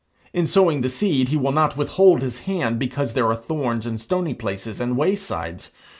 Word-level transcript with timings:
In 0.33 0.47
sowing 0.47 0.81
the 0.81 0.89
seed 0.89 1.29
he 1.29 1.37
will 1.37 1.51
not 1.51 1.77
withhold 1.77 2.23
his 2.23 2.39
hand 2.39 2.79
because 2.79 3.13
there 3.13 3.27
are 3.27 3.35
thorns 3.35 3.85
and 3.85 4.01
stony 4.01 4.33
places 4.33 4.81
and 4.81 4.97
waysides. 4.97 5.69